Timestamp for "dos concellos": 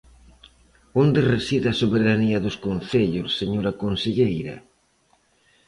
2.45-3.29